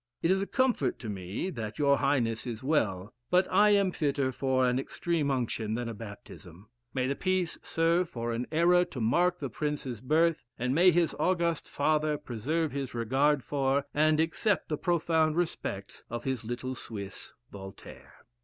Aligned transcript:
It 0.23 0.31
is 0.31 0.41
a 0.41 0.47
comfort 0.47 0.97
to 0.97 1.09
me 1.09 1.51
that 1.51 1.77
your 1.77 1.99
highness 1.99 2.47
is 2.47 2.63
well; 2.63 3.13
but 3.29 3.47
I 3.53 3.69
am 3.69 3.91
fitter 3.91 4.31
for 4.31 4.67
an 4.67 4.79
extreme 4.79 5.29
unction 5.29 5.75
than 5.75 5.87
a 5.87 5.93
baptism. 5.93 6.69
May 6.91 7.05
the 7.05 7.13
peace 7.15 7.59
serve 7.61 8.09
for 8.09 8.31
an 8.33 8.47
era 8.51 8.83
to 8.85 8.99
mark 8.99 9.37
the 9.37 9.47
prince's 9.47 10.01
birth; 10.01 10.43
and 10.57 10.73
may 10.73 10.89
his 10.89 11.15
august 11.19 11.69
father 11.69 12.17
preserve 12.17 12.71
his 12.71 12.95
regard 12.95 13.43
for, 13.43 13.85
and 13.93 14.19
accept 14.19 14.69
the 14.69 14.75
profound 14.79 15.35
respects 15.35 16.03
of 16.09 16.23
his 16.23 16.43
little 16.43 16.73
Swiss, 16.73 17.35
Voltaire." 17.51 18.25